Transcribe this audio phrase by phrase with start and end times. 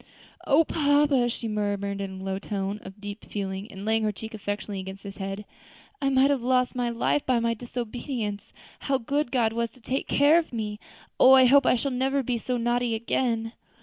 [0.47, 4.79] "O papa!" she murmured, in a low tone of deep feeling, laying her cheek affectionately
[4.79, 5.45] against his hand,
[6.01, 8.51] "I might have lost my life by my disobedience.
[8.79, 10.79] How good God was to take care of me!
[11.19, 11.33] Oh!
[11.33, 13.53] I hope I shall never be so naughty again."